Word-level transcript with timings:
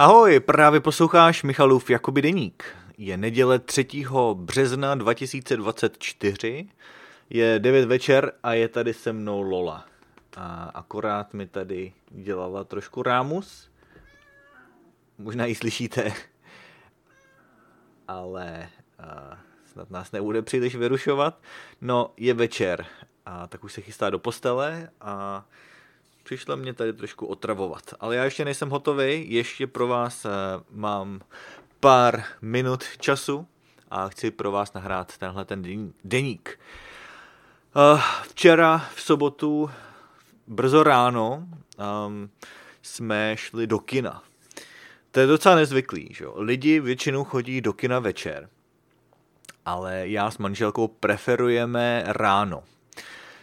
Ahoj, 0.00 0.40
právě 0.40 0.80
posloucháš 0.80 1.42
Michalův 1.42 1.90
Jakoby 1.90 2.22
deník. 2.22 2.64
Je 2.98 3.16
neděle 3.16 3.58
3. 3.58 3.86
března 4.34 4.94
2024, 4.94 6.68
je 7.30 7.58
9 7.58 7.84
večer 7.84 8.32
a 8.42 8.52
je 8.52 8.68
tady 8.68 8.94
se 8.94 9.12
mnou 9.12 9.42
Lola. 9.42 9.86
A 10.36 10.70
akorát 10.74 11.34
mi 11.34 11.46
tady 11.46 11.92
dělala 12.10 12.64
trošku 12.64 13.02
rámus. 13.02 13.70
Možná 15.18 15.46
ji 15.46 15.54
slyšíte, 15.54 16.12
ale 18.08 18.68
uh, 19.00 19.36
snad 19.72 19.90
nás 19.90 20.12
nebude 20.12 20.42
příliš 20.42 20.76
vyrušovat. 20.76 21.40
No, 21.80 22.12
je 22.16 22.34
večer 22.34 22.86
a 23.26 23.46
tak 23.46 23.64
už 23.64 23.72
se 23.72 23.80
chystá 23.80 24.10
do 24.10 24.18
postele 24.18 24.90
a 25.00 25.44
přišla 26.28 26.56
mě 26.56 26.74
tady 26.74 26.92
trošku 26.92 27.26
otravovat. 27.26 27.94
Ale 28.00 28.16
já 28.16 28.24
ještě 28.24 28.44
nejsem 28.44 28.70
hotový, 28.70 29.32
ještě 29.32 29.66
pro 29.66 29.86
vás 29.86 30.24
uh, 30.24 30.30
mám 30.70 31.20
pár 31.80 32.24
minut 32.42 32.84
času 33.00 33.46
a 33.90 34.08
chci 34.08 34.30
pro 34.30 34.52
vás 34.52 34.72
nahrát 34.72 35.18
tenhle 35.18 35.44
ten 35.44 35.92
deník. 36.04 36.60
Uh, 37.76 38.00
včera 38.22 38.78
v 38.94 39.00
sobotu 39.00 39.70
brzo 40.46 40.82
ráno 40.82 41.46
um, 42.06 42.30
jsme 42.82 43.36
šli 43.36 43.66
do 43.66 43.78
kina. 43.78 44.22
To 45.10 45.20
je 45.20 45.26
docela 45.26 45.54
nezvyklý, 45.54 46.08
že 46.12 46.24
jo? 46.24 46.34
Lidi 46.36 46.80
většinou 46.80 47.24
chodí 47.24 47.60
do 47.60 47.72
kina 47.72 47.98
večer, 47.98 48.48
ale 49.64 50.08
já 50.08 50.30
s 50.30 50.38
manželkou 50.38 50.88
preferujeme 50.88 52.02
ráno. 52.06 52.64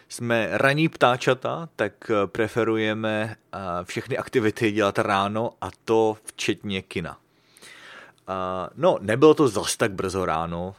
Jsme 0.08 0.48
raní 0.52 0.88
ptáčata, 0.88 1.68
tak 1.76 2.10
preferujeme 2.26 3.36
uh, 3.54 3.60
všechny 3.84 4.18
aktivity 4.18 4.72
dělat 4.72 4.98
ráno 4.98 5.50
a 5.60 5.68
to 5.84 6.16
včetně 6.24 6.82
kina. 6.82 7.16
Uh, 7.16 8.34
no, 8.74 8.98
nebylo 9.00 9.34
to 9.34 9.48
zas 9.48 9.76
tak 9.76 9.92
brzo 9.92 10.24
ráno. 10.24 10.74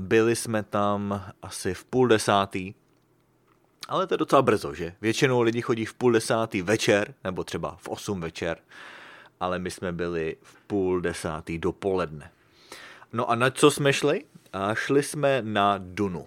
Byli 0.00 0.36
jsme 0.36 0.62
tam 0.62 1.24
asi 1.42 1.74
v 1.74 1.84
půl 1.84 2.08
desátý, 2.08 2.74
ale 3.88 4.06
to 4.06 4.14
je 4.14 4.18
docela 4.18 4.42
brzo, 4.42 4.74
že? 4.74 4.94
Většinou 5.00 5.40
lidi 5.40 5.62
chodí 5.62 5.84
v 5.84 5.94
půl 5.94 6.12
desátý 6.12 6.62
večer, 6.62 7.14
nebo 7.24 7.44
třeba 7.44 7.76
v 7.80 7.88
osm 7.88 8.20
večer, 8.20 8.58
ale 9.40 9.58
my 9.58 9.70
jsme 9.70 9.92
byli 9.92 10.36
v 10.42 10.54
půl 10.66 11.00
desátý 11.00 11.58
dopoledne. 11.58 12.30
No 13.12 13.30
a 13.30 13.34
na 13.34 13.50
co 13.50 13.70
jsme 13.70 13.92
šli? 13.92 14.24
A 14.52 14.74
šli 14.74 15.02
jsme 15.02 15.42
na 15.42 15.74
Dunu. 15.78 16.26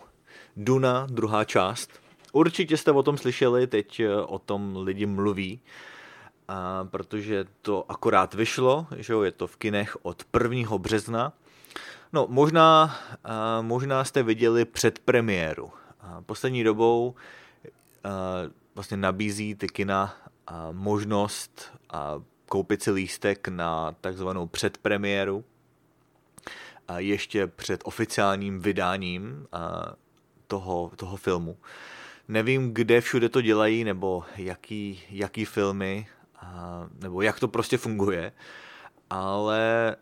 Duna, 0.58 1.08
druhá 1.10 1.44
část. 1.44 2.03
Určitě 2.36 2.78
jste 2.78 2.92
o 2.92 3.04
tom 3.04 3.18
slyšeli, 3.18 3.68
teď 3.68 4.00
eh, 4.00 4.16
o 4.16 4.40
tom 4.40 4.76
lidi 4.78 5.06
mluví, 5.06 5.60
a 6.48 6.84
protože 6.84 7.46
to 7.62 7.92
akorát 7.92 8.34
vyšlo, 8.34 8.88
že 8.98 9.14
jo, 9.14 9.22
je 9.22 9.32
to 9.32 9.48
v 9.48 9.58
kinech 9.58 9.98
od 10.02 10.24
1. 10.44 10.78
března. 10.78 11.34
No, 12.14 12.28
možná, 12.30 12.96
možná 13.62 14.04
jste 14.04 14.24
viděli 14.24 14.66
předpremiéru. 14.66 15.72
A 16.02 16.22
poslední 16.22 16.64
dobou 16.64 17.16
vlastně 18.76 18.98
nabízí 18.98 19.56
ty 19.56 19.68
kina 19.68 20.16
možnost 20.72 21.72
koupit 22.46 22.84
si 22.84 22.92
lístek 22.92 23.48
na 23.48 23.96
takzvanou 24.02 24.48
předpremiéru 24.48 25.44
ještě 26.98 27.48
před 27.48 27.82
oficiálním 27.84 28.60
vydáním 28.60 29.48
toho, 30.48 30.92
toho 30.96 31.18
filmu. 31.18 31.58
Nevím, 32.28 32.74
kde 32.74 33.02
všude 33.02 33.30
to 33.30 33.42
dělají, 33.42 33.84
nebo 33.84 34.24
jaký, 34.36 35.04
jaký 35.10 35.46
filmy, 35.46 36.08
nebo 37.02 37.22
jak 37.22 37.40
to 37.40 37.48
prostě 37.48 37.78
funguje, 37.78 38.32
ale 39.10 39.96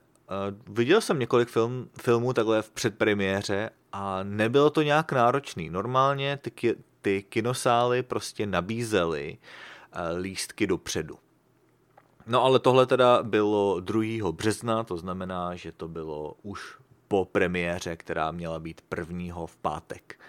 viděl 0.68 1.02
jsem 1.02 1.20
několik 1.20 1.50
film, 1.50 1.90
filmů 2.02 2.34
takhle 2.34 2.62
v 2.62 2.72
předpremiéře 2.72 3.70
a 3.92 4.24
nebylo 4.24 4.70
to 4.70 4.82
nějak 4.82 5.12
náročný. 5.12 5.70
Normálně 5.70 6.38
ty, 6.38 6.76
ty 7.02 7.24
kinosály 7.24 8.04
prostě 8.04 8.46
nabízely 8.46 9.38
eh, 9.92 10.18
lístky 10.18 10.68
dopředu. 10.68 11.20
No 12.28 12.44
ale 12.44 12.60
tohle 12.60 12.86
teda 12.86 13.24
bylo 13.24 13.80
2. 13.80 14.32
března, 14.32 14.84
to 14.84 14.98
znamená, 14.98 15.56
že 15.56 15.72
to 15.72 15.88
bylo 15.88 16.36
už 16.42 16.76
po 17.08 17.26
premiéře, 17.26 17.96
která 17.96 18.32
měla 18.32 18.60
být 18.60 18.82
1. 18.98 19.46
v 19.46 19.58
pátek. 19.58 20.20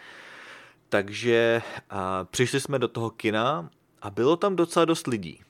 Takže 0.92 1.62
a, 1.91 2.25
přišli 2.25 2.60
jsme 2.60 2.78
do 2.78 2.88
toho 2.88 3.10
kina 3.10 3.70
a 4.03 4.10
bylo 4.10 4.36
tam 4.36 4.56
docela 4.56 4.84
dost 4.84 5.06
lidí. 5.06 5.41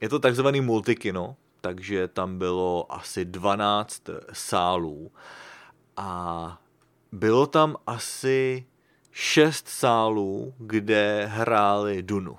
Je 0.00 0.08
to 0.08 0.18
takzvaný 0.18 0.60
multikino, 0.60 1.36
takže 1.60 2.08
tam 2.08 2.38
bylo 2.38 2.92
asi 2.92 3.24
12 3.24 4.02
sálů 4.32 5.12
a 5.96 6.60
bylo 7.12 7.46
tam 7.46 7.76
asi 7.86 8.66
šest 9.10 9.68
sálů, 9.68 10.54
kde 10.58 11.26
hráli 11.32 12.02
Dunu. 12.02 12.38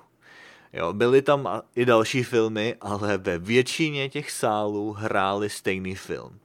Jo, 0.73 0.93
byly 0.93 1.21
tam 1.21 1.61
i 1.75 1.85
další 1.85 2.23
filmy, 2.23 2.75
ale 2.81 3.17
ve 3.17 3.37
většině 3.37 4.09
těch 4.09 4.31
sálů 4.31 4.93
hráli 4.93 5.49
stejný 5.49 5.95
film. 5.95 6.39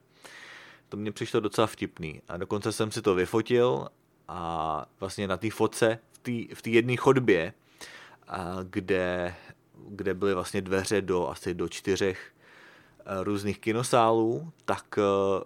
To 0.89 0.97
mě 0.97 1.11
přišlo 1.11 1.39
docela 1.39 1.67
vtipný. 1.67 2.21
A 2.27 2.37
dokonce 2.37 2.71
jsem 2.71 2.91
si 2.91 3.01
to 3.01 3.15
vyfotil 3.15 3.87
a 4.29 4.85
vlastně 4.99 5.27
na 5.27 5.37
té 5.37 5.49
fotce, 5.49 5.99
v 6.53 6.61
té 6.61 6.69
jedné 6.69 6.95
chodbě, 6.95 7.53
a 8.27 8.57
kde, 8.69 9.35
kde 9.87 10.13
byly 10.13 10.33
vlastně 10.33 10.61
dveře 10.61 11.01
do 11.01 11.27
asi 11.27 11.53
do 11.53 11.69
čtyřech 11.69 12.31
eh, 12.99 13.23
různých 13.23 13.59
kinosálů, 13.59 14.51
tak, 14.65 14.85
eh, 14.97 15.43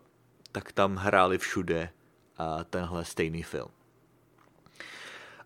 tak 0.52 0.72
tam 0.72 0.96
hráli 0.96 1.38
všude 1.38 1.80
eh, 1.80 2.64
tenhle 2.70 3.06
stejný 3.06 3.44
film. 3.44 3.70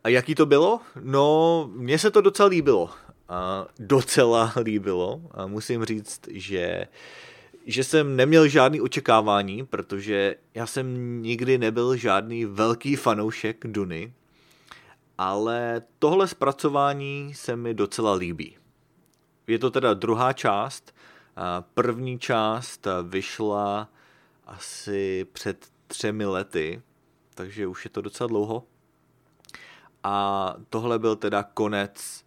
A 0.04 0.10
jaký 0.10 0.36
to 0.36 0.46
bylo? 0.46 0.82
No, 1.02 1.70
mně 1.74 2.00
se 2.00 2.12
to 2.12 2.22
docela 2.22 2.50
líbilo. 2.50 2.90
A 3.30 3.68
docela 3.80 4.54
líbilo. 4.64 5.22
A 5.32 5.48
musím 5.48 5.86
říct, 5.86 6.22
že 6.32 6.88
že 7.68 7.84
jsem 7.84 8.16
neměl 8.16 8.48
žádný 8.48 8.82
očekávání, 8.82 9.66
protože 9.66 10.36
já 10.54 10.66
jsem 10.68 11.22
nikdy 11.22 11.58
nebyl 11.58 11.96
žádný 11.96 12.46
velký 12.46 12.96
fanoušek 12.96 13.68
Duny, 13.68 14.14
ale 15.18 15.82
tohle 16.00 16.28
zpracování 16.28 17.34
se 17.34 17.56
mi 17.56 17.74
docela 17.74 18.14
líbí. 18.14 18.58
Je 19.48 19.60
to 19.60 19.72
teda 19.72 19.94
druhá 19.94 20.34
část. 20.34 20.96
První 21.74 22.20
část 22.20 22.88
vyšla 23.04 23.90
asi 24.46 25.26
před 25.34 25.68
třemi 25.88 26.26
lety, 26.26 26.82
takže 27.36 27.68
už 27.68 27.86
je 27.86 27.90
to 27.90 28.02
docela 28.02 28.28
dlouho. 28.28 28.64
A 30.04 30.56
tohle 30.70 31.00
byl 31.00 31.16
teda 31.16 31.44
konec 31.44 32.26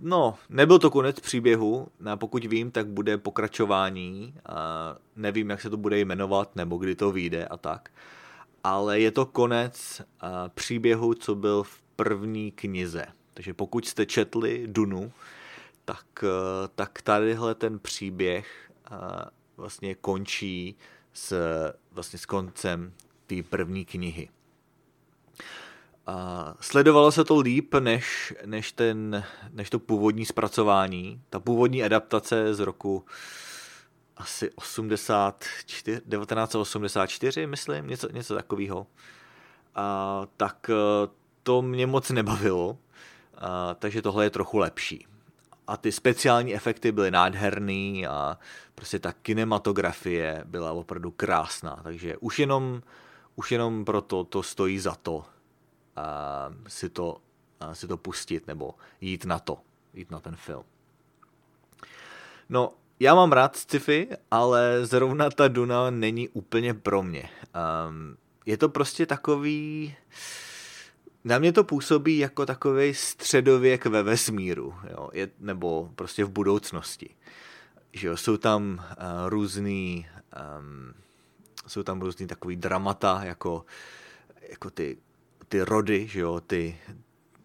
No, 0.00 0.34
nebyl 0.48 0.78
to 0.78 0.90
konec 0.90 1.20
příběhu, 1.20 1.88
a 2.12 2.16
pokud 2.16 2.44
vím, 2.44 2.70
tak 2.70 2.86
bude 2.86 3.18
pokračování, 3.18 4.34
a 4.46 4.96
nevím, 5.16 5.50
jak 5.50 5.60
se 5.60 5.70
to 5.70 5.76
bude 5.76 5.98
jmenovat, 5.98 6.56
nebo 6.56 6.76
kdy 6.76 6.94
to 6.94 7.12
vyjde 7.12 7.46
a 7.46 7.56
tak, 7.56 7.90
ale 8.64 9.00
je 9.00 9.10
to 9.10 9.26
konec 9.26 10.02
příběhu, 10.54 11.14
co 11.14 11.34
byl 11.34 11.62
v 11.62 11.80
první 11.96 12.52
knize. 12.52 13.06
Takže 13.34 13.54
pokud 13.54 13.86
jste 13.86 14.06
četli 14.06 14.66
Dunu, 14.66 15.12
tak, 15.84 16.24
tak 16.74 17.02
tadyhle 17.02 17.54
ten 17.54 17.78
příběh 17.78 18.70
vlastně 19.56 19.94
končí 19.94 20.76
s, 21.12 21.36
vlastně 21.92 22.18
s 22.18 22.26
koncem 22.26 22.92
té 23.26 23.42
první 23.42 23.84
knihy. 23.84 24.28
A 26.08 26.54
sledovalo 26.60 27.12
se 27.12 27.24
to 27.24 27.40
líp 27.40 27.74
než, 27.74 28.34
než, 28.44 28.72
ten, 28.72 29.24
než 29.52 29.70
to 29.70 29.78
původní 29.78 30.26
zpracování. 30.26 31.22
Ta 31.30 31.40
původní 31.40 31.84
adaptace 31.84 32.54
z 32.54 32.60
roku 32.60 33.04
asi 34.16 34.50
84, 34.50 36.00
1984, 36.00 37.46
myslím, 37.46 37.86
něco, 37.86 38.08
něco 38.12 38.34
takového. 38.34 38.86
A, 39.74 40.26
tak 40.36 40.70
e, 40.70 40.74
to 41.42 41.62
mě 41.62 41.86
moc 41.86 42.10
nebavilo, 42.10 42.78
a, 43.38 43.74
takže 43.74 44.02
tohle 44.02 44.24
je 44.24 44.30
trochu 44.30 44.58
lepší. 44.58 45.06
A 45.66 45.76
ty 45.76 45.92
speciální 45.92 46.54
efekty 46.54 46.92
byly 46.92 47.10
nádherný 47.10 48.06
a 48.06 48.38
prostě 48.74 48.98
ta 48.98 49.12
kinematografie 49.12 50.42
byla 50.44 50.72
opravdu 50.72 51.10
krásná, 51.10 51.80
takže 51.82 52.16
už 52.16 52.38
jenom, 52.38 52.82
už 53.36 53.52
jenom 53.52 53.84
proto 53.84 54.24
to 54.24 54.42
stojí 54.42 54.78
za 54.78 54.94
to 54.94 55.24
si 56.68 56.88
to, 56.88 57.16
si 57.72 57.88
to 57.88 57.96
pustit 57.96 58.46
nebo 58.46 58.74
jít 59.00 59.24
na 59.24 59.38
to, 59.38 59.58
jít 59.94 60.10
na 60.10 60.20
ten 60.20 60.36
film. 60.36 60.64
No, 62.48 62.72
já 63.00 63.14
mám 63.14 63.32
rád 63.32 63.56
sci-fi, 63.56 64.08
ale 64.30 64.86
zrovna 64.86 65.30
ta 65.30 65.48
Duna 65.48 65.90
není 65.90 66.28
úplně 66.28 66.74
pro 66.74 67.02
mě. 67.02 67.30
Um, 67.88 68.16
je 68.46 68.56
to 68.56 68.68
prostě 68.68 69.06
takový... 69.06 69.96
Na 71.24 71.38
mě 71.38 71.52
to 71.52 71.64
působí 71.64 72.18
jako 72.18 72.46
takový 72.46 72.94
středověk 72.94 73.86
ve 73.86 74.02
vesmíru, 74.02 74.74
jo? 74.90 75.08
Je, 75.12 75.30
nebo 75.38 75.90
prostě 75.94 76.24
v 76.24 76.30
budoucnosti. 76.30 77.14
že 77.92 78.08
jo, 78.08 78.16
jsou 78.16 78.36
tam 78.36 78.84
uh, 78.90 79.28
různý, 79.28 80.06
um, 80.58 80.94
jsou 81.66 81.82
tam 81.82 82.00
různý 82.00 82.26
takový 82.26 82.56
dramata, 82.56 83.20
jako, 83.24 83.64
jako 84.48 84.70
ty, 84.70 84.98
ty 85.48 85.62
rody, 85.62 86.06
že 86.06 86.20
jo, 86.20 86.40
ty, 86.40 86.78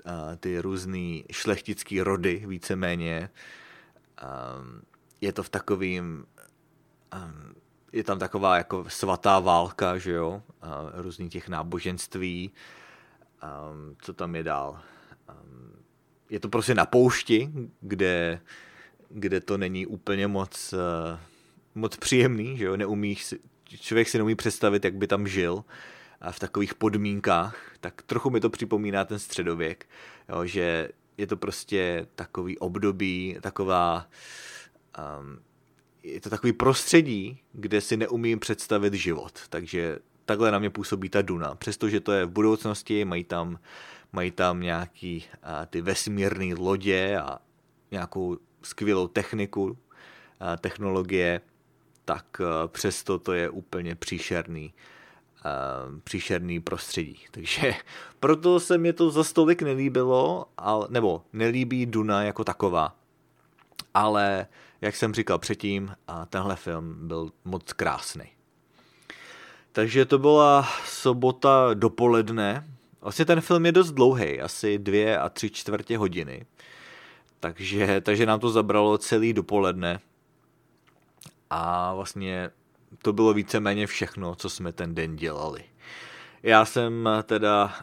uh, 0.06 0.36
ty 0.40 0.60
různý 0.60 1.26
šlechtický 1.32 2.02
rody, 2.02 2.44
víceméně. 2.48 3.30
Je 5.22 5.34
to 5.34 5.44
v 5.44 5.50
takovým, 5.50 6.26
je 7.92 8.04
tam 8.04 8.20
taková 8.20 8.58
jako 8.58 8.86
svatá 8.88 9.40
válka, 9.40 9.98
že 9.98 10.12
jo, 10.12 10.44
uh, 10.64 11.02
různý 11.02 11.30
těch 11.30 11.50
náboženství, 11.50 12.52
co 14.02 14.14
tam 14.14 14.36
je 14.36 14.44
dál. 14.44 14.80
Je 16.30 16.40
to 16.40 16.50
prostě 16.50 16.76
na 16.76 16.86
poušti, 16.86 17.52
kde, 17.82 18.42
kde 19.10 19.42
to 19.42 19.58
není 19.58 19.86
úplně 19.86 20.28
moc, 20.28 20.74
uh, 20.74 21.20
moc 21.76 21.98
příjemný, 21.98 22.58
že 22.58 22.66
jo, 22.66 22.78
neumíš 22.78 23.34
člověk 23.80 24.10
si 24.10 24.18
neumí 24.18 24.36
představit, 24.36 24.86
jak 24.86 24.96
by 24.96 25.08
tam 25.08 25.28
žil 25.28 25.58
a 25.58 25.64
v 26.32 26.40
takových 26.40 26.76
podmínkách, 26.76 27.58
tak 27.80 28.02
trochu 28.02 28.30
mi 28.30 28.40
to 28.40 28.50
připomíná 28.50 29.06
ten 29.06 29.20
středověk, 29.20 29.90
jo, 30.30 30.46
že 30.46 30.90
je 31.18 31.28
to 31.28 31.38
prostě 31.38 32.08
takový 32.16 32.58
období, 32.58 33.38
taková, 33.42 34.08
um, 35.20 35.40
je 36.04 36.22
to 36.22 36.30
takový 36.30 36.54
prostředí, 36.54 37.42
kde 37.54 37.82
si 37.82 37.98
neumím 37.98 38.40
představit 38.40 38.94
život, 38.94 39.40
takže 39.50 40.00
takhle 40.26 40.52
na 40.52 40.60
mě 40.60 40.70
působí 40.70 41.10
ta 41.10 41.22
Duna. 41.22 41.56
Přestože 41.56 42.00
to 42.00 42.12
je 42.12 42.26
v 42.26 42.30
budoucnosti, 42.30 43.06
mají 43.06 43.24
tam, 43.24 43.60
mají 44.12 44.32
tam 44.32 44.60
nějaký 44.60 45.26
a, 45.44 45.66
ty 45.66 45.82
vesmírné 45.82 46.56
lodě 46.56 47.18
a 47.18 47.40
nějakou 47.92 48.38
skvělou 48.64 49.08
techniku, 49.08 49.78
a, 50.40 50.58
technologie, 50.58 51.42
tak 52.06 52.42
a, 52.42 52.68
přesto 52.68 53.20
to 53.20 53.34
je 53.34 53.50
úplně 53.50 53.96
příšerný, 53.96 54.74
příšerný 56.04 56.60
prostředí. 56.60 57.20
Takže 57.32 57.74
proto 58.20 58.60
se 58.60 58.78
mi 58.78 58.94
to 58.94 59.12
za 59.12 59.24
stolik 59.24 59.62
nelíbilo, 59.62 60.46
ale, 60.58 60.88
nebo 60.90 61.24
nelíbí 61.34 61.86
Duna 61.86 62.24
jako 62.24 62.44
taková. 62.44 62.96
Ale, 63.94 64.48
jak 64.82 64.96
jsem 64.96 65.14
říkal 65.14 65.40
předtím, 65.40 65.96
a 66.08 66.26
tenhle 66.26 66.56
film 66.56 67.08
byl 67.08 67.32
moc 67.46 67.74
krásný. 67.74 68.26
Takže 69.72 70.06
to 70.06 70.20
byla 70.20 70.68
sobota 70.86 71.74
dopoledne. 71.74 72.68
Vlastně 73.02 73.26
ten 73.26 73.42
film 73.42 73.66
je 73.66 73.72
dost 73.72 73.92
dlouhý, 73.92 74.42
asi 74.42 74.78
dvě 74.78 75.18
a 75.20 75.30
tři 75.30 75.50
čtvrtě 75.50 75.98
hodiny. 75.98 76.46
Takže, 77.40 78.02
takže 78.02 78.26
nám 78.26 78.40
to 78.40 78.50
zabralo 78.50 78.98
celý 78.98 79.34
dopoledne. 79.34 80.00
A 81.50 81.94
vlastně 81.94 82.52
to 83.02 83.14
bylo 83.14 83.34
víceméně 83.34 83.88
všechno, 83.88 84.36
co 84.36 84.50
jsme 84.50 84.72
ten 84.72 84.96
den 84.96 85.16
dělali. 85.16 85.64
Já 86.44 86.66
jsem 86.66 87.10
teda 87.24 87.74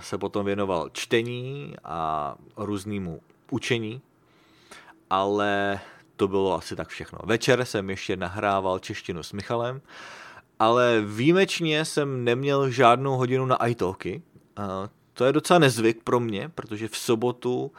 se 0.00 0.18
potom 0.18 0.46
věnoval 0.46 0.90
čtení 0.92 1.74
a 1.84 2.34
různému 2.56 3.20
učení, 3.50 4.02
ale 5.10 5.80
to 6.16 6.28
bylo 6.28 6.54
asi 6.54 6.76
tak 6.76 6.88
všechno. 6.88 7.18
Večer 7.24 7.64
jsem 7.64 7.90
ještě 7.90 8.16
nahrával 8.16 8.78
češtinu 8.78 9.22
s 9.22 9.32
Michalem 9.32 9.80
ale 10.60 11.00
výjimečně 11.00 11.84
jsem 11.84 12.24
neměl 12.24 12.70
žádnou 12.70 13.16
hodinu 13.16 13.46
na 13.46 13.66
iTalky. 13.66 14.22
To 15.12 15.24
je 15.24 15.32
docela 15.32 15.58
nezvyk 15.58 16.02
pro 16.04 16.20
mě, 16.20 16.48
protože 16.48 16.88
v 16.88 16.96
sobotu 16.96 17.72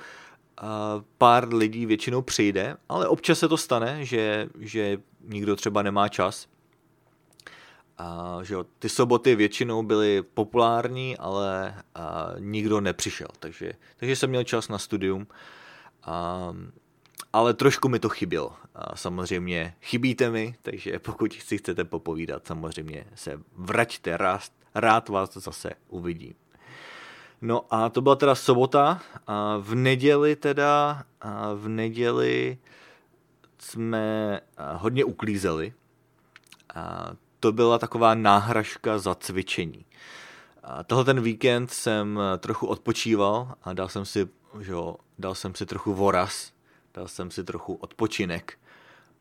pár 1.18 1.54
lidí 1.54 1.86
většinou 1.86 2.22
přijde, 2.22 2.78
ale 2.90 3.08
občas 3.08 3.40
se 3.40 3.48
to 3.48 3.58
stane, 3.58 4.06
že, 4.06 4.50
že 4.60 4.98
nikdo 5.28 5.56
třeba 5.56 5.82
nemá 5.82 6.08
čas. 6.08 6.48
A, 8.02 8.40
že 8.44 8.54
jo, 8.54 8.66
ty 8.80 8.90
soboty 8.90 9.36
většinou 9.36 9.84
byly 9.84 10.22
populární, 10.22 11.18
ale 11.18 11.76
a, 11.96 12.28
nikdo 12.40 12.82
nepřišel, 12.82 13.28
takže, 13.40 13.74
takže 13.98 14.16
jsem 14.16 14.30
měl 14.30 14.44
čas 14.44 14.70
na 14.70 14.78
studium. 14.78 15.28
A, 16.04 16.54
ale 17.34 17.54
trošku 17.54 17.90
mi 17.90 18.00
to 18.00 18.10
chybělo. 18.10 18.54
A 18.76 18.96
samozřejmě 18.96 19.74
chybíte 19.82 20.30
mi, 20.30 20.56
takže 20.62 21.00
pokud 21.00 21.34
si 21.34 21.58
chcete 21.58 21.84
popovídat, 21.84 22.48
samozřejmě 22.48 23.06
se 23.16 23.40
vraťte, 23.56 24.18
rád, 24.18 24.42
rád 24.76 25.10
vás 25.10 25.34
zase 25.38 25.72
uvidím. 25.88 26.34
No 27.42 27.66
a 27.70 27.90
to 27.90 28.02
byla 28.02 28.16
teda 28.16 28.36
sobota 28.36 29.02
a 29.28 29.58
v 29.58 29.76
neděli 29.76 30.36
teda, 30.36 31.04
a 31.22 31.54
v 31.54 31.68
neděli 31.68 32.58
jsme 33.60 34.40
hodně 34.76 35.06
uklízeli. 35.06 35.74
A 36.76 37.12
to 37.42 37.52
byla 37.52 37.80
taková 37.80 38.16
náhražka 38.16 39.00
za 39.00 39.16
cvičení. 39.16 39.86
Tohle 40.88 41.06
ten 41.06 41.22
víkend 41.22 41.72
jsem 41.72 42.20
trochu 42.38 42.68
odpočíval 42.68 43.56
a 43.64 43.74
dal 43.74 43.90
jsem 43.90 44.06
si, 44.06 44.30
že 44.60 44.72
jo, 44.72 44.96
dal 45.20 45.36
jsem 45.36 45.56
si 45.56 45.66
trochu 45.66 45.94
voraz 45.94 46.52
dal 46.94 47.08
jsem 47.08 47.32
si 47.32 47.44
trochu 47.44 47.74
odpočinek 47.74 48.58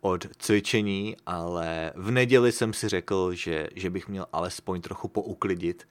od 0.01 0.27
cvičení, 0.39 1.17
ale 1.27 1.93
v 1.97 2.11
neděli 2.11 2.53
jsem 2.53 2.73
si 2.73 2.89
řekl, 2.89 3.35
že, 3.35 3.69
že 3.75 3.91
bych 3.91 4.09
měl 4.09 4.27
alespoň 4.33 4.81
trochu 4.81 5.09
pouklidit. 5.09 5.89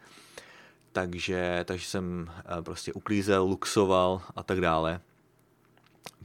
Takže, 0.91 1.65
takže 1.67 1.85
jsem 1.85 2.31
eh, 2.37 2.61
prostě 2.61 2.93
uklízel, 2.93 3.43
luxoval 3.43 4.21
a 4.35 4.43
tak 4.43 4.61
dále. 4.61 5.01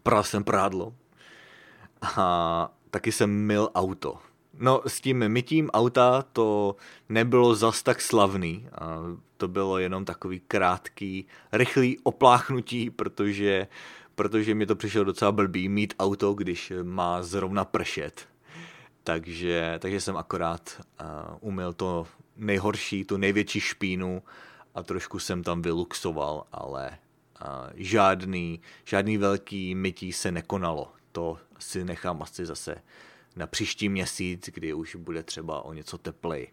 Pral 0.02 0.24
jsem 0.24 0.44
prádlo 0.44 0.94
a 2.02 2.72
taky 2.90 3.12
jsem 3.12 3.30
mil 3.30 3.70
auto. 3.74 4.18
No 4.58 4.82
s 4.86 5.00
tím 5.00 5.28
mytím 5.28 5.70
auta 5.70 6.24
to 6.32 6.76
nebylo 7.08 7.54
zas 7.54 7.82
tak 7.82 8.00
slavný. 8.00 8.68
A 8.72 8.98
to 9.36 9.48
bylo 9.48 9.78
jenom 9.78 10.04
takový 10.04 10.40
krátký, 10.40 11.26
rychlý 11.52 11.98
opláchnutí, 12.02 12.90
protože 12.90 13.66
protože 14.14 14.54
mi 14.54 14.66
to 14.66 14.76
přišlo 14.76 15.04
docela 15.04 15.32
blbý 15.32 15.68
mít 15.68 15.94
auto, 15.98 16.34
když 16.34 16.72
má 16.82 17.22
zrovna 17.22 17.64
pršet. 17.64 18.28
Takže, 19.04 19.78
takže 19.78 20.00
jsem 20.00 20.16
akorát 20.16 20.80
uh, 21.00 21.06
umil 21.40 21.72
to 21.72 22.06
nejhorší, 22.36 23.04
tu 23.04 23.16
největší 23.16 23.60
špínu 23.60 24.22
a 24.74 24.82
trošku 24.82 25.18
jsem 25.18 25.42
tam 25.42 25.62
vyluxoval, 25.62 26.46
ale 26.52 26.90
uh, 26.90 27.48
žádný, 27.74 28.60
žádný 28.84 29.18
velký 29.18 29.74
mytí 29.74 30.12
se 30.12 30.32
nekonalo. 30.32 30.92
To 31.12 31.38
si 31.58 31.84
nechám 31.84 32.22
asi 32.22 32.46
zase 32.46 32.76
na 33.36 33.46
příští 33.46 33.88
měsíc, 33.88 34.50
kdy 34.54 34.74
už 34.74 34.96
bude 34.96 35.22
třeba 35.22 35.64
o 35.64 35.72
něco 35.72 35.98
teplej. 35.98 36.52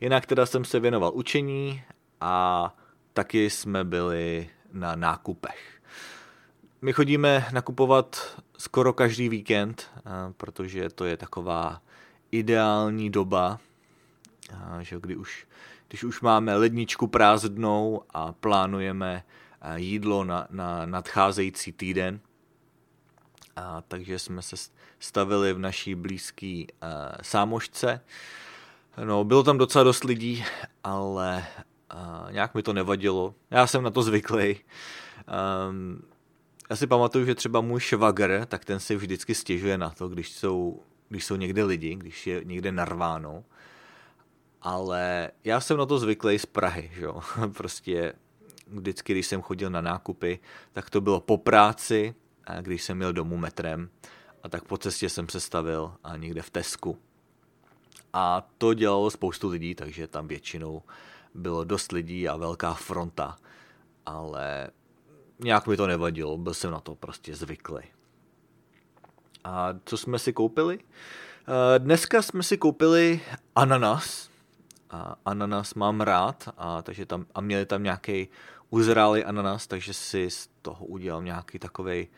Jinak 0.00 0.26
teda 0.26 0.46
jsem 0.46 0.64
se 0.64 0.80
věnoval 0.80 1.12
učení 1.14 1.82
a 2.20 2.76
taky 3.12 3.50
jsme 3.50 3.84
byli 3.84 4.50
na 4.72 4.96
nákupech. 4.96 5.82
My 6.82 6.92
chodíme 6.92 7.46
nakupovat 7.52 8.42
skoro 8.58 8.92
každý 8.92 9.28
víkend, 9.28 9.90
protože 10.36 10.88
to 10.88 11.04
je 11.04 11.16
taková 11.16 11.82
ideální 12.30 13.10
doba, 13.10 13.60
že 14.80 14.96
kdy 15.00 15.16
už, 15.16 15.46
když 15.88 16.04
už 16.04 16.20
máme 16.20 16.56
ledničku 16.56 17.06
prázdnou 17.06 18.02
a 18.10 18.32
plánujeme 18.32 19.24
jídlo 19.76 20.24
na, 20.24 20.46
na 20.50 20.86
nadcházející 20.86 21.72
týden, 21.72 22.20
a 23.56 23.82
takže 23.88 24.18
jsme 24.18 24.42
se 24.42 24.56
stavili 24.98 25.52
v 25.52 25.58
naší 25.58 25.94
blízké 25.94 26.64
sámošce. 27.22 28.00
No, 29.04 29.24
bylo 29.24 29.42
tam 29.42 29.58
docela 29.58 29.84
dost 29.84 30.04
lidí, 30.04 30.44
ale 30.84 31.46
a, 31.90 32.26
nějak 32.30 32.54
mi 32.54 32.62
to 32.62 32.72
nevadilo. 32.72 33.34
Já 33.50 33.66
jsem 33.66 33.82
na 33.82 33.90
to 33.90 34.02
zvyklý. 34.02 34.56
Um, 35.68 36.02
já 36.70 36.76
si 36.76 36.86
pamatuju, 36.86 37.26
že 37.26 37.34
třeba 37.34 37.60
můj 37.60 37.80
švagr, 37.80 38.46
tak 38.46 38.64
ten 38.64 38.80
si 38.80 38.96
vždycky 38.96 39.34
stěžuje 39.34 39.78
na 39.78 39.90
to, 39.90 40.08
když 40.08 40.32
jsou, 40.32 40.82
když 41.08 41.24
jsou 41.24 41.36
někde 41.36 41.64
lidi, 41.64 41.94
když 41.94 42.26
je 42.26 42.44
někde 42.44 42.72
narváno. 42.72 43.44
Ale 44.62 45.30
já 45.44 45.60
jsem 45.60 45.76
na 45.76 45.86
to 45.86 45.98
zvyklý 45.98 46.38
z 46.38 46.46
Prahy, 46.46 46.90
že 46.94 47.04
jo. 47.04 47.20
Prostě 47.56 48.12
vždycky, 48.66 49.12
když 49.12 49.26
jsem 49.26 49.42
chodil 49.42 49.70
na 49.70 49.80
nákupy, 49.80 50.38
tak 50.72 50.90
to 50.90 51.00
bylo 51.00 51.20
po 51.20 51.38
práci, 51.38 52.14
když 52.60 52.82
jsem 52.82 52.96
měl 52.96 53.12
domů 53.12 53.36
metrem, 53.36 53.90
a 54.42 54.48
tak 54.48 54.64
po 54.64 54.78
cestě 54.78 55.08
jsem 55.08 55.28
se 55.28 55.40
stavil 55.40 55.94
a 56.04 56.16
někde 56.16 56.42
v 56.42 56.50
Tesku. 56.50 56.98
A 58.12 58.48
to 58.58 58.74
dělalo 58.74 59.10
spoustu 59.10 59.48
lidí, 59.48 59.74
takže 59.74 60.06
tam 60.06 60.28
většinou 60.28 60.82
bylo 61.34 61.64
dost 61.64 61.92
lidí 61.92 62.28
a 62.28 62.36
velká 62.36 62.74
fronta. 62.74 63.36
Ale 64.06 64.70
nějak 65.38 65.66
mi 65.66 65.76
to 65.76 65.86
nevadilo, 65.86 66.38
byl 66.38 66.54
jsem 66.54 66.70
na 66.70 66.80
to 66.80 66.94
prostě 66.94 67.34
zvyklý. 67.34 67.82
A 69.44 69.74
co 69.84 69.96
jsme 69.96 70.18
si 70.18 70.32
koupili? 70.32 70.78
Eh, 70.78 71.78
dneska 71.78 72.22
jsme 72.22 72.42
si 72.42 72.58
koupili 72.58 73.20
ananas. 73.56 74.30
A 74.90 75.16
ananas 75.24 75.74
mám 75.74 76.00
rád, 76.00 76.48
a, 76.56 76.82
takže 76.82 77.06
tam, 77.06 77.26
a 77.34 77.40
měli 77.40 77.66
tam 77.66 77.82
nějaký 77.82 78.28
uzrálý 78.74 79.24
ananas, 79.24 79.66
takže 79.66 79.94
si 79.94 80.30
z 80.30 80.50
toho 80.62 80.86
udělal 80.86 81.22
nějaký 81.22 81.58
takový 81.58 82.08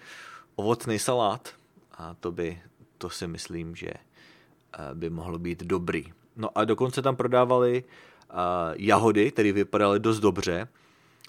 ovocný 0.57 0.99
salát. 0.99 1.53
A 1.99 2.15
to 2.15 2.33
by, 2.33 2.61
to 2.99 3.11
si 3.11 3.27
myslím, 3.27 3.77
že 3.77 3.93
by 4.95 5.11
mohlo 5.11 5.39
být 5.39 5.63
dobrý. 5.63 6.13
No 6.37 6.59
a 6.59 6.65
dokonce 6.65 7.03
tam 7.03 7.17
prodávali 7.17 7.85
jahody, 8.77 9.33
které 9.33 9.53
vypadaly 9.53 10.01
dost 10.01 10.21
dobře 10.21 10.69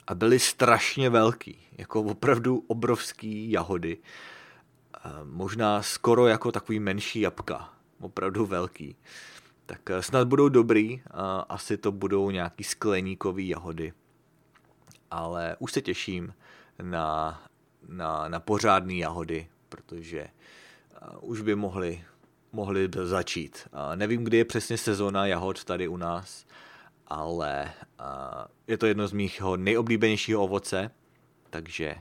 a 0.08 0.16
byly 0.16 0.40
strašně 0.40 1.10
velký, 1.10 1.60
jako 1.78 2.02
opravdu 2.02 2.64
obrovský 2.68 3.52
jahody. 3.52 3.98
Možná 5.24 5.82
skoro 5.82 6.28
jako 6.28 6.52
takový 6.52 6.80
menší 6.80 7.20
jabka, 7.20 7.74
opravdu 8.00 8.46
velký. 8.46 8.96
Tak 9.66 9.80
snad 10.00 10.28
budou 10.28 10.50
dobrý, 10.50 11.02
asi 11.50 11.78
to 11.78 11.92
budou 11.92 12.32
nějaký 12.32 12.64
skleníkový 12.64 13.48
jahody. 13.50 13.94
Ale 15.12 15.56
už 15.60 15.72
se 15.72 15.82
těším 15.82 16.34
na, 16.82 17.42
na, 17.88 18.28
na 18.28 18.40
pořádný 18.40 19.00
jahody, 19.00 19.48
protože 19.70 20.28
už 21.22 21.42
by 21.42 21.56
mohli, 21.56 22.04
mohli 22.52 22.90
začít. 23.04 23.68
Nevím, 23.96 24.24
kdy 24.24 24.38
je 24.38 24.46
přesně 24.46 24.78
sezona 24.78 25.26
jahod 25.26 25.64
tady 25.64 25.88
u 25.88 25.98
nás, 25.98 26.46
ale 27.08 27.74
je 28.68 28.78
to 28.78 28.86
jedno 28.86 29.08
z 29.08 29.14
mých 29.14 29.42
nejoblíbenějšího 29.56 30.44
ovoce, 30.44 30.92
takže, 31.50 31.96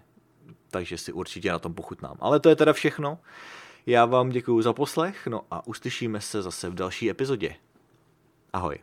takže 0.70 0.98
si 0.98 1.12
určitě 1.12 1.52
na 1.52 1.58
tom 1.58 1.74
pochutnám. 1.74 2.16
Ale 2.20 2.40
to 2.40 2.48
je 2.48 2.56
teda 2.56 2.72
všechno. 2.72 3.18
Já 3.86 4.04
vám 4.04 4.30
děkuji 4.30 4.62
za 4.62 4.72
poslech, 4.72 5.26
no 5.26 5.42
a 5.50 5.66
uslyšíme 5.66 6.20
se 6.20 6.42
zase 6.42 6.70
v 6.70 6.74
další 6.74 7.10
epizodě. 7.10 7.54
Ahoj. 8.52 8.78